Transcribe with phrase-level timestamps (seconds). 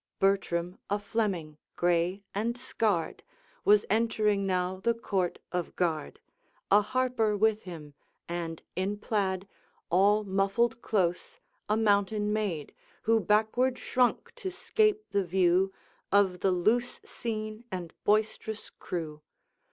[0.17, 3.21] Bertram, a Fleming, gray and scarred,
[3.63, 6.19] Was entering now the Court of Guard,
[6.71, 7.93] A harper with him,
[8.27, 9.47] and, in plaid
[9.91, 15.71] All muffled close, a mountain maid, Who backward shrunk to 'scape the view
[16.11, 19.21] Of the loose scene and boisterous crew.